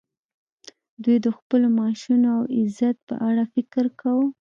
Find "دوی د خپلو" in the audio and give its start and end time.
1.03-1.67